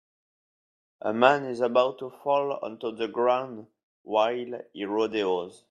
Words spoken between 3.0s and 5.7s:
ground while he rodeos.